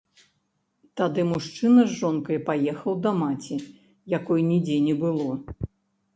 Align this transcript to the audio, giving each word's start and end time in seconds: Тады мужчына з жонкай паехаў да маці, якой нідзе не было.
Тады 1.01 1.21
мужчына 1.31 1.81
з 1.89 1.97
жонкай 1.99 2.39
паехаў 2.47 2.97
да 3.05 3.11
маці, 3.21 3.55
якой 4.17 4.47
нідзе 4.51 4.81
не 4.89 4.99
было. 5.07 5.31